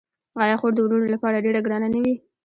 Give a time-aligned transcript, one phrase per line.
[0.43, 2.15] آیا خور د وروڼو لپاره ډیره ګرانه نه وي؟